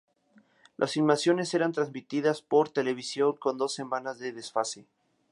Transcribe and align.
Las 0.77 0.93
filmaciones 0.93 1.53
eran 1.53 1.73
transmitidas 1.73 2.41
por 2.41 2.69
televisión 2.69 3.33
con 3.37 3.59
dos 3.59 3.75
semanas 3.75 4.17
de 4.17 4.31
desfase. 4.31 4.87